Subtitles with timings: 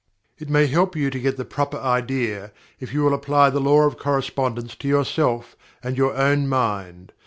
[0.39, 3.81] It may help you to get the proper idea, if you will apply the Law
[3.85, 7.13] of Correspondence to yourself, and your own mind.